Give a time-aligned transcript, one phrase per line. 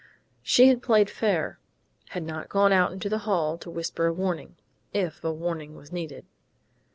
[0.41, 1.59] She had played fair;
[2.09, 4.55] had not gone out into the hall to whisper a warning
[4.91, 6.25] if any warning was needed.